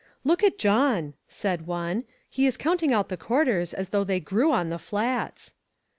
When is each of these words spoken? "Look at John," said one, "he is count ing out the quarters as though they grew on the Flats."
"Look 0.23 0.43
at 0.43 0.57
John," 0.57 1.13
said 1.27 1.67
one, 1.67 2.05
"he 2.27 2.47
is 2.47 2.57
count 2.57 2.81
ing 2.81 2.91
out 2.91 3.09
the 3.09 3.17
quarters 3.17 3.71
as 3.71 3.89
though 3.89 4.03
they 4.03 4.19
grew 4.19 4.51
on 4.51 4.71
the 4.71 4.79
Flats." 4.79 5.53